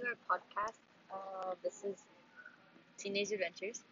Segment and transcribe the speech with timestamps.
[0.00, 0.78] to our podcast.
[1.12, 2.04] Uh, this is
[2.96, 3.82] Teenage Adventures,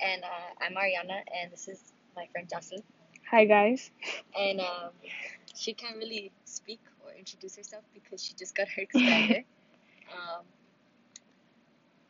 [0.00, 2.82] and uh, I'm Ariana, and this is my friend Jocelyn.
[3.30, 3.90] Hi guys.
[4.38, 4.90] And um,
[5.54, 9.44] she can't really speak or introduce herself because she just got her expander.
[10.12, 10.44] um,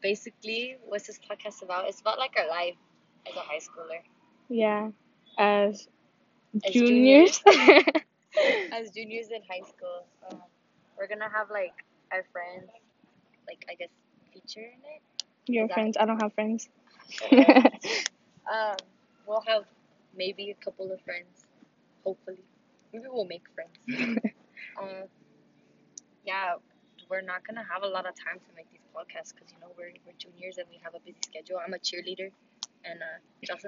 [0.01, 1.89] basically, what's this podcast about?
[1.89, 2.77] It's about like our life
[3.29, 4.03] as a high schooler.
[4.49, 4.91] Yeah.
[5.39, 5.89] As,
[6.65, 7.43] As juniors.
[8.73, 10.07] as juniors in high school.
[10.31, 10.43] Um,
[10.97, 12.71] we're gonna have like our friends,
[13.47, 13.91] like I guess,
[14.33, 15.03] feature in it.
[15.47, 15.97] Your Is that- friends.
[15.99, 16.69] I don't have friends.
[17.33, 18.77] um,
[19.27, 19.65] we'll have
[20.17, 21.45] maybe a couple of friends,
[22.05, 22.45] hopefully.
[22.93, 23.77] Maybe we'll make friends.
[24.81, 25.09] um,
[26.25, 26.55] yeah,
[27.11, 29.69] we're not gonna have a lot of time to make these podcasts because you know
[29.77, 31.59] we're we're juniors and we have a busy schedule.
[31.65, 32.31] I'm a cheerleader,
[32.85, 33.19] and uh,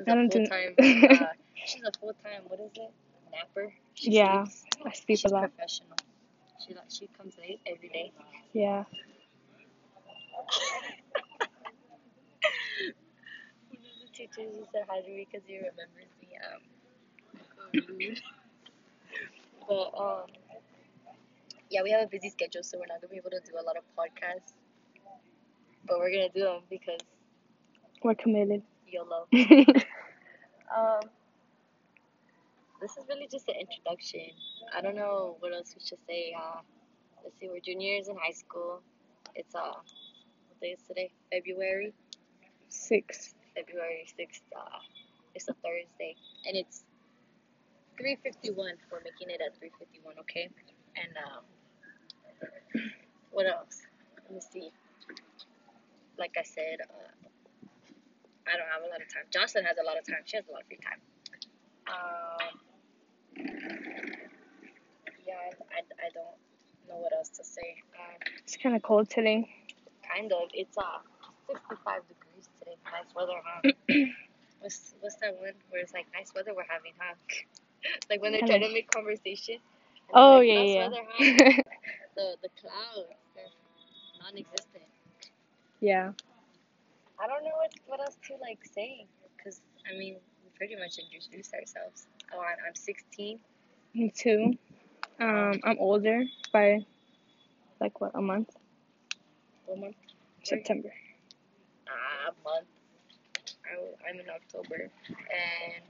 [0.09, 0.75] I a full time.
[1.11, 1.33] uh,
[1.65, 2.43] she's a full time.
[2.48, 2.93] What is it?
[3.33, 3.73] Napper.
[3.95, 4.65] She Yeah, sleeps.
[4.84, 5.51] I sleep She's a lot.
[5.56, 5.97] professional.
[6.65, 8.12] She she comes late every day.
[8.53, 8.84] Yeah.
[14.35, 16.29] Teachers said hi to me because he remembers me.
[16.43, 16.63] Um,
[19.69, 20.27] but um,
[21.71, 23.65] yeah, we have a busy schedule, so we're not gonna be able to do a
[23.65, 24.53] lot of podcasts.
[25.87, 27.01] But we're gonna do them because
[28.03, 28.62] We're committed.
[28.87, 29.27] YOLO.
[30.75, 31.09] Um,
[32.81, 34.23] this is really just an introduction.
[34.77, 36.35] I don't know what else we should say.
[36.37, 36.61] Uh,
[37.23, 38.81] let's see, we're juniors in high school.
[39.37, 41.12] It's uh, what day is today?
[41.31, 41.93] February.
[42.69, 43.35] Six.
[43.56, 44.41] February 6th.
[44.56, 44.78] Uh,
[45.34, 46.16] it's a Thursday.
[46.47, 46.84] And it's
[48.00, 48.55] 3.51.
[48.91, 50.48] We're making it at 3.51, okay?
[50.97, 51.44] And, um,
[53.30, 53.82] what else?
[54.25, 54.70] Let me see.
[56.19, 57.10] Like I said, uh,
[58.47, 59.25] I don't have a lot of time.
[59.32, 60.22] Jocelyn has a lot of time.
[60.25, 61.00] She has a lot of free time.
[61.86, 62.60] Um,
[65.27, 66.38] yeah, I, I, I don't
[66.88, 67.77] know what else to say.
[67.98, 69.48] Um, It's kind of cold today.
[70.14, 70.48] kind of.
[70.55, 70.98] It's uh
[71.48, 72.23] 65 degrees
[73.15, 73.73] weather, huh?
[74.61, 77.15] what's what's that one where it's like nice weather we're having, huh?
[78.11, 79.56] like when they're trying to make conversation.
[80.12, 80.88] Oh like, yeah, nice yeah.
[80.88, 81.62] weather, huh?
[82.16, 83.44] the the clouds, they're
[84.22, 84.84] non-existent.
[85.81, 86.12] yeah.
[87.21, 89.06] I don't know what what else to like say,
[89.43, 92.06] cause I mean we pretty much introduced ourselves.
[92.34, 93.38] Oh, I'm, I'm 16.
[93.94, 94.53] Me too.
[95.21, 96.84] Um, I'm older by
[97.81, 98.50] like what a month.
[99.67, 99.97] One month.
[100.43, 100.93] September.
[104.09, 105.83] I'm in October, and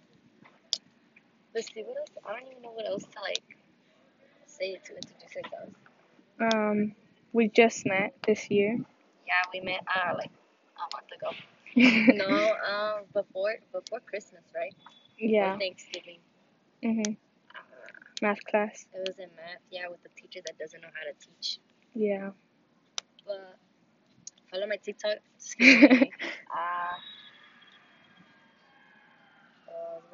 [1.54, 2.10] let's see what else.
[2.26, 3.42] I don't even know what else to like
[4.46, 5.74] say to introduce ourselves.
[6.40, 6.94] Um,
[7.32, 8.78] we just met this year.
[9.26, 10.30] Yeah, we met uh like
[10.76, 11.30] a month ago.
[12.28, 14.74] no, um, before before Christmas, right?
[15.18, 15.54] yeah.
[15.54, 16.18] Before Thanksgiving.
[16.82, 17.16] Mhm.
[17.54, 17.60] Uh,
[18.22, 18.86] Math class.
[18.94, 19.60] it was in math.
[19.70, 21.58] Yeah, with the teacher that doesn't know how to teach.
[21.94, 22.30] Yeah.
[23.26, 23.56] But
[24.50, 25.18] follow my TikTok.
[26.54, 26.94] Uh,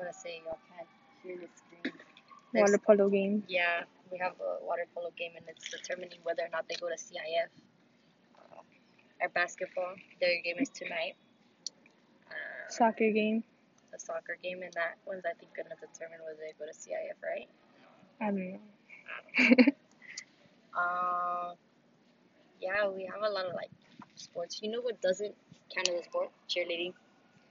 [0.01, 0.89] gonna say y'all can't
[1.23, 1.95] hear the screen.
[2.53, 3.45] There's- Water polo game.
[3.49, 6.89] Yeah, we have a water polo game and it's determining whether or not they go
[6.89, 7.51] to CIF.
[8.39, 8.63] Uh,
[9.23, 11.15] our basketball, their game is tonight.
[12.29, 12.35] Uh,
[12.71, 13.45] Soccer game.
[13.93, 17.19] the soccer game and that one's I think gonna determine whether they go to CIF,
[17.23, 17.49] right?
[18.21, 18.61] I don't know.
[20.77, 21.55] Um,
[22.61, 23.71] yeah, we have a lot of like
[24.15, 24.61] sports.
[24.63, 25.35] You know what doesn't
[25.75, 26.31] count as a sport?
[26.49, 26.93] Cheerleading,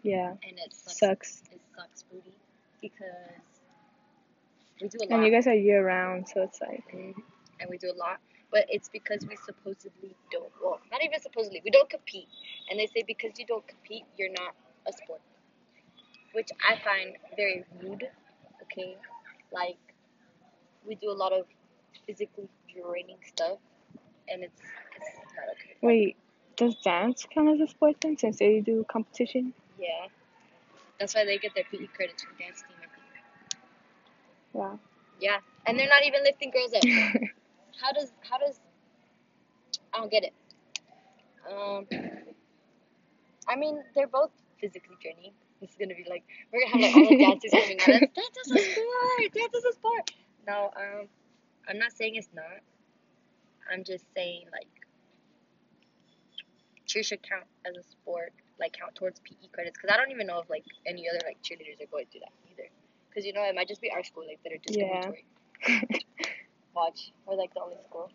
[0.04, 0.32] yeah.
[0.44, 0.98] and it sucks.
[1.00, 1.44] Sucks.
[1.52, 2.36] It sucks, booty,
[2.82, 3.62] because
[4.82, 5.12] we do a lot.
[5.12, 7.14] And you guys are year round, so it's like Mhm.
[7.60, 8.20] and we do a lot.
[8.52, 10.52] But it's because we supposedly don't.
[10.64, 11.62] Well, not even supposedly.
[11.64, 12.28] We don't compete,
[12.70, 14.56] and they say because you don't compete, you're not
[14.88, 15.22] a sport,
[16.34, 18.10] which I find very rude.
[18.64, 18.98] Okay,
[19.52, 19.78] like
[20.86, 21.46] we do a lot of
[22.08, 23.60] physically draining stuff,
[24.28, 24.62] and it's
[24.96, 25.76] it's not okay.
[25.82, 26.18] wait,
[26.56, 29.54] does dance count as a sport then since they do competition?
[29.80, 30.08] Yeah,
[31.00, 32.78] that's why they get their PE credits from dance team.
[32.78, 33.62] I think.
[34.54, 34.80] Wow.
[35.20, 36.84] Yeah, and they're not even lifting girls up.
[37.82, 38.60] how does how does
[39.94, 40.34] I don't get it.
[41.50, 41.88] Um,
[43.48, 45.32] I mean they're both physically draining.
[45.62, 48.10] This is gonna be like we're gonna have like all the dancers coming at us.
[48.16, 49.34] Dance is a sport.
[49.34, 50.12] Dance is a sport.
[50.48, 51.08] No, um,
[51.68, 52.46] I'm not saying it's not.
[53.72, 54.68] I'm just saying like
[56.90, 59.78] cheer should count as a sport, like count towards PE credits.
[59.78, 62.34] Cause I don't even know if like any other like cheerleaders are going through that
[62.52, 62.68] either.
[63.14, 65.12] Cause you know it might just be our school like that are Yeah.
[65.12, 65.26] discriminatory.
[66.76, 68.12] Watch, we're like the only school.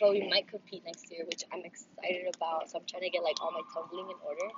[0.00, 2.70] But we might compete next year, which I'm excited about.
[2.70, 4.48] So I'm trying to get like all my tumbling in order.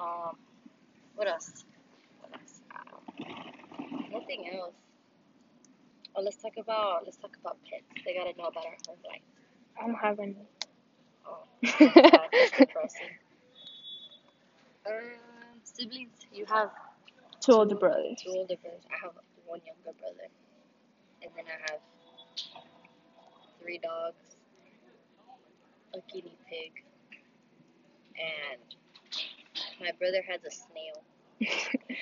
[0.00, 0.36] Um,
[1.14, 1.64] what else?
[2.20, 2.60] What else?
[2.74, 4.74] Um, nothing else.
[6.16, 7.84] Oh, let's talk about let's talk about pets.
[8.04, 9.20] They gotta know about our home life.
[9.80, 10.36] I don't have any.
[11.62, 13.18] Depressing.
[14.86, 14.92] Um,
[15.64, 16.70] siblings, you have
[17.40, 18.20] Two older brothers.
[18.24, 18.82] Two older brothers.
[18.90, 19.12] I have
[19.46, 20.28] one younger brother,
[21.22, 21.80] and then I have
[23.60, 24.36] three dogs,
[25.94, 26.72] a guinea pig,
[28.16, 28.60] and
[29.80, 31.02] my brother has a snail.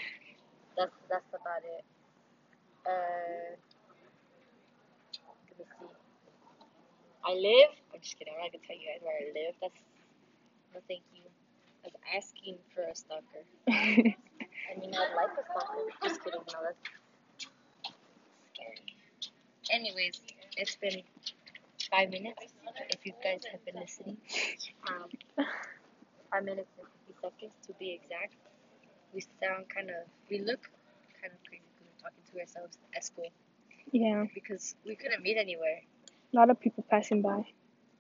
[0.76, 1.84] That's that's about it.
[2.86, 3.56] Uh,
[5.58, 5.91] let me see.
[7.24, 7.70] I live.
[7.94, 8.34] I'm just kidding.
[8.34, 9.54] I'm not gonna tell you guys where I live.
[9.60, 9.80] That's
[10.74, 11.22] no, thank you.
[11.84, 13.44] I was asking for a stalker.
[13.68, 15.84] I mean, I'd like a stalker.
[16.02, 16.40] Just kidding.
[16.40, 16.82] No, that's
[18.54, 18.82] scary.
[19.70, 20.20] Anyways,
[20.56, 21.02] it's been
[21.90, 22.52] five minutes.
[22.90, 24.16] If you guys have been listening,
[24.88, 25.08] um,
[26.30, 28.34] five minutes and fifty seconds to be exact.
[29.14, 30.70] We sound kind of, we look
[31.20, 33.28] kind of crazy because we're talking to ourselves at school
[33.92, 35.82] yeah, because we couldn't meet anywhere.
[36.32, 37.44] A lot of people passing by.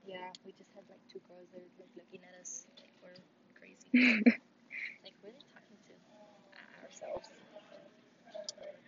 [0.06, 3.20] Yeah, we just had like two girls that were like looking at us like we're
[3.58, 4.22] crazy.
[5.04, 7.28] like we're talking to uh, ourselves.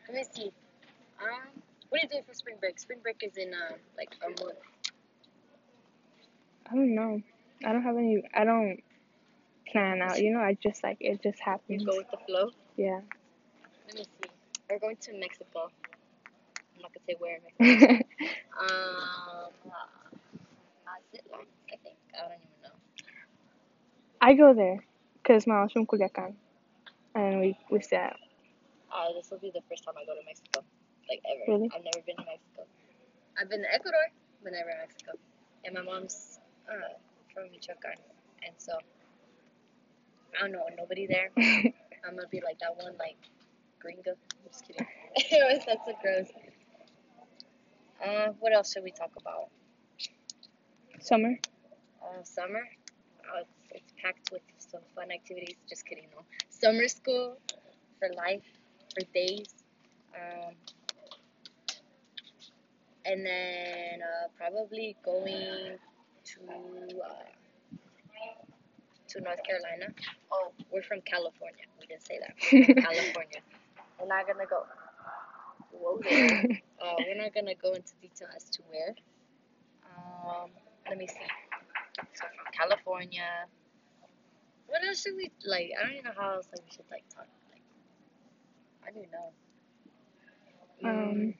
[0.08, 0.52] Let me see.
[1.20, 2.78] Um, what are you doing for spring break?
[2.78, 4.58] Spring break is in uh, like a month.
[6.70, 7.22] I don't know.
[7.64, 8.22] I don't have any.
[8.34, 8.80] I don't
[9.70, 10.20] plan out.
[10.20, 11.82] You know, I just like it just happens.
[11.82, 12.50] You go with the flow.
[12.76, 13.00] Yeah.
[13.86, 14.30] Let me see.
[14.70, 15.70] We're going to Mexico.
[16.84, 17.40] Not gonna say where.
[18.54, 19.48] Um, uh,
[20.86, 21.96] Mazatlan, I think.
[22.14, 22.76] I don't even know.
[24.20, 24.84] I go there
[25.16, 26.34] because my mom's from Culiacan,
[27.16, 28.16] and we we stay at.
[28.94, 30.62] Uh, this will be the first time I go to Mexico,
[31.08, 31.44] like ever.
[31.48, 31.70] Really?
[31.74, 32.62] I've never been to Mexico.
[33.40, 34.06] I've been to Ecuador,
[34.44, 35.12] but never Mexico.
[35.64, 36.38] And my mom's
[36.70, 36.94] uh,
[37.32, 37.98] from Michoacan,
[38.46, 38.78] and so
[40.36, 41.30] I don't know nobody there.
[42.06, 43.18] I'm gonna be like that one like
[43.80, 44.12] gringo.
[44.12, 44.86] I'm just kidding.
[45.32, 46.28] Anyways, that's so gross.
[48.02, 49.48] Uh, what else should we talk about?
[51.00, 51.38] Summer.
[52.02, 52.62] Uh, summer.
[53.20, 55.56] Uh, it's, it's packed with some fun activities.
[55.68, 56.22] Just kidding, no.
[56.50, 57.38] Summer school
[57.98, 58.44] for life,
[58.94, 59.54] for days.
[60.14, 60.54] Um,
[63.06, 65.78] and then uh, probably going
[66.24, 66.40] to
[67.00, 67.24] uh,
[69.08, 69.92] to North Carolina.
[70.32, 71.64] Oh, we're from California.
[71.80, 72.36] We didn't say that.
[72.82, 73.40] California.
[74.00, 74.64] We're not gonna go.
[75.72, 76.00] Whoa.
[76.84, 78.94] Uh, we're not gonna go into detail as to where.
[79.84, 80.50] Um,
[80.88, 81.14] let me see.
[82.12, 83.46] So from California.
[84.66, 85.70] What else should we like?
[85.78, 87.26] I don't even know how else like we should like talk.
[87.50, 87.62] Like,
[88.86, 89.32] I don't know.
[90.84, 91.34] Um,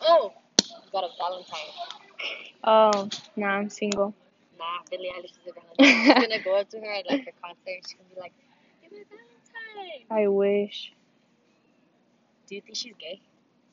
[0.00, 1.58] Oh, we got a Valentine.
[2.64, 4.14] oh, now I'm single.
[4.58, 6.04] Nah, Billie Eilish is a Valentine.
[6.04, 7.80] She's gonna go up to her at like her concert.
[7.86, 8.32] She's gonna be like,
[8.82, 10.92] "Give me a Valentine." I wish.
[12.48, 13.20] Do you think she's gay?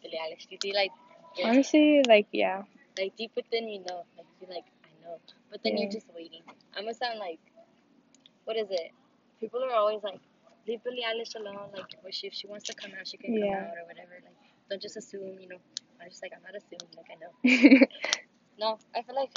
[0.02, 0.48] Billie Eilish.
[0.48, 0.92] Do you think like,
[1.38, 2.64] you're- Honestly, like yeah.
[2.98, 5.18] like deep within you know, like you're like, I know,
[5.52, 6.42] but then you're just waiting.
[6.75, 7.40] I'm gonna sound like,
[8.46, 8.92] what is it?
[9.40, 10.20] People are always like,
[10.68, 11.70] leave Billie Eilish alone.
[11.75, 14.16] Like, she, if she wants to come out, she can come out or whatever.
[14.24, 14.36] Like,
[14.70, 15.38] don't just assume.
[15.40, 15.58] You know,
[16.02, 16.90] I'm just like, I'm not assuming.
[16.96, 17.86] Like, I know.
[18.60, 19.31] No, I feel like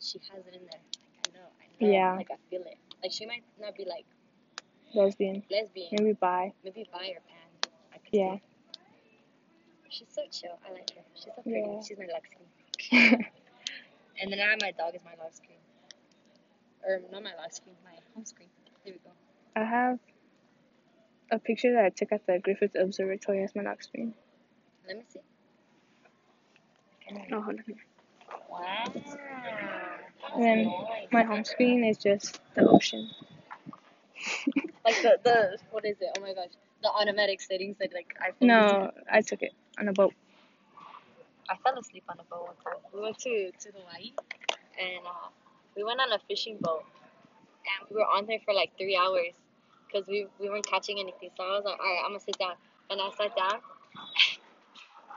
[0.00, 0.80] she has it in there.
[0.80, 1.48] Like, I know.
[1.60, 1.92] I know.
[1.92, 2.14] Yeah.
[2.14, 2.78] Like, I feel it.
[3.02, 4.06] Like, she might not be like
[4.94, 5.42] Lesbian.
[5.50, 6.52] lesbian, Maybe bi.
[6.64, 7.70] maybe bi or pan.
[7.92, 8.36] I could Yeah.
[9.92, 10.58] She's so chill.
[10.66, 11.02] I like her.
[11.14, 11.60] She's so pretty.
[11.60, 11.82] Yeah.
[11.86, 13.26] She's my lock screen.
[14.20, 15.58] And then I have my dog as my lock screen.
[16.86, 18.48] Or not my lock screen, my home screen.
[18.84, 19.10] There we go.
[19.56, 19.98] I have
[21.32, 24.14] a picture that I took at the Griffith Observatory as my lock screen.
[24.86, 25.20] Let me see.
[27.32, 27.64] Oh, hold on.
[28.48, 28.84] Wow.
[30.34, 30.72] And then
[31.10, 33.10] my home screen is just the ocean.
[34.84, 36.08] Like the, the what is it?
[36.16, 36.50] Oh my gosh.
[36.82, 38.46] The automatic settings that like iPhone.
[38.46, 40.14] No, I took it on a boat.
[41.48, 42.80] I fell asleep on a boat one time.
[42.94, 44.12] We went to, to Hawaii
[44.80, 45.28] and uh,
[45.76, 46.84] we went on a fishing boat
[47.66, 49.34] and we were on there for like three hours
[49.86, 51.30] because we, we weren't catching anything.
[51.36, 52.54] So I was like, all right, I'm gonna sit down.
[52.90, 53.60] And I sat down.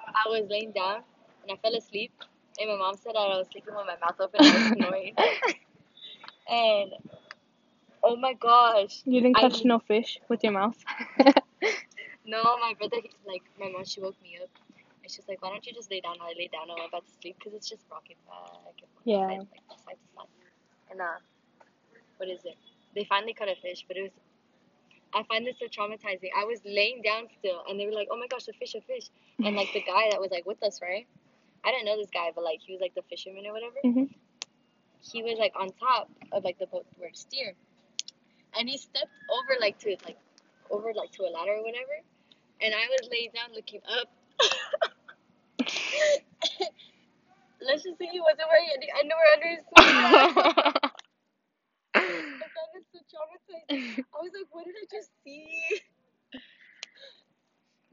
[0.07, 1.01] I was laying down
[1.43, 2.11] and I fell asleep.
[2.59, 4.77] And my mom said that I was sleeping with my mouth open and I was
[4.77, 5.15] snoring.
[6.49, 6.91] and
[8.03, 9.01] oh my gosh.
[9.05, 10.77] You didn't catch did- no fish with your mouth.
[12.25, 14.49] No, my brother, he, like, my mom, she woke me up.
[15.03, 16.15] And she's like, why don't you just lay down?
[16.19, 19.27] I lay down I'm about to sleep because it's just rocking back and forth, Yeah.
[19.29, 20.27] side, like, side to side.
[20.89, 21.21] And, uh,
[22.17, 22.57] what is it?
[22.95, 24.11] They finally caught a fish, but it was,
[25.13, 26.29] I find this so traumatizing.
[26.35, 28.81] I was laying down still, and they were like, oh my gosh, a fish, a
[28.81, 29.09] fish.
[29.43, 31.05] And, like, the guy that was, like, with us, right?
[31.63, 33.77] I didn't know this guy, but, like, he was, like, the fisherman or whatever.
[33.83, 34.09] Mhm.
[35.01, 37.53] He was, like, on top of, like, the boat where to steer.
[38.57, 40.17] And he stepped over, like, to, like,
[40.71, 42.01] over, like, to a ladder or whatever
[42.61, 44.09] and I was laid down looking up.
[47.61, 50.91] Let's just see he wasn't wearing any underwear under his sweater.
[51.95, 54.03] I found it so traumatizing.
[54.13, 55.81] I was like, what did I just see?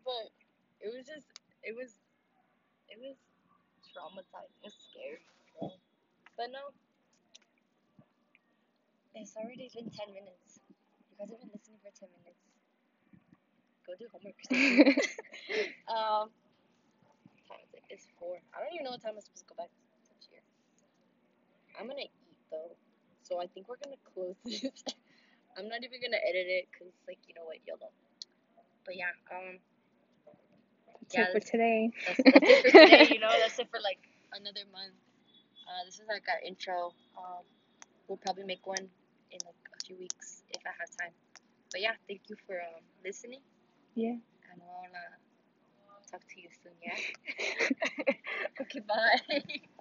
[0.04, 0.30] But
[0.82, 1.26] it was just,
[1.62, 1.94] it was,
[2.90, 3.16] it was
[3.94, 4.50] traumatizing.
[4.60, 5.22] It was scary.
[6.36, 6.74] But no.
[9.14, 10.60] It's already been 10 minutes.
[11.10, 12.40] You guys have been listening for 10 minutes.
[13.86, 14.36] Go do homework.
[14.38, 14.96] or something.
[15.88, 16.30] um,
[17.48, 17.84] time is it?
[17.90, 18.38] It's 4.
[18.54, 19.70] I don't even know what time I'm supposed to go back.
[21.78, 22.12] I'm gonna eat
[22.50, 22.76] though.
[23.22, 24.84] So I think we're gonna close this.
[25.56, 27.90] I'm not even gonna edit it because, like, you know what, YOLO.
[28.84, 29.58] But yeah, um,
[31.00, 31.90] That's Yeah, it for that's- today.
[32.06, 33.08] that's, that's it for today.
[33.12, 34.00] You know, that's it for like
[34.36, 34.96] another month.
[35.68, 36.92] Uh, this is like our intro.
[37.16, 37.44] Um,
[38.08, 38.84] we'll probably make one
[39.32, 41.14] in like a few weeks if I have time.
[41.72, 43.40] But yeah, thank you for um, listening,
[43.94, 44.10] yeah.
[44.10, 46.72] and we'll uh, talk to you soon.
[46.82, 48.14] Yeah.
[48.60, 49.42] okay, bye.